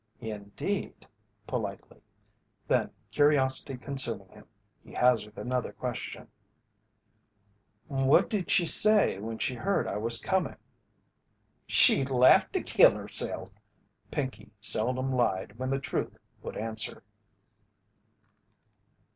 [0.19, 1.05] "Indeed,"
[1.45, 2.01] politely.
[2.67, 4.47] Then, curiosity consuming him,
[4.83, 6.27] he hazarded another question:
[7.87, 10.57] "What did she say when she heard I was coming?"
[11.67, 13.49] "She laughed to kill herself."
[14.09, 17.03] Pinkey seldom lied when the truth would answer.